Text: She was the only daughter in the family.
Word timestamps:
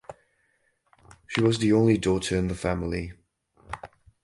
She 1.27 1.41
was 1.43 1.59
the 1.59 1.73
only 1.73 1.95
daughter 1.99 2.35
in 2.35 2.47
the 2.47 2.55
family. 2.55 3.13